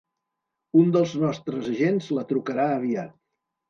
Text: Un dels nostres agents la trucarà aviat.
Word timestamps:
Un 0.85 0.89
dels 0.95 1.13
nostres 1.25 1.71
agents 1.77 2.11
la 2.19 2.27
trucarà 2.35 2.71
aviat. 2.83 3.19